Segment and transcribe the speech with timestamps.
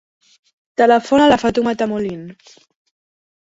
[0.81, 2.35] Telefona a la Fatoumata Moline.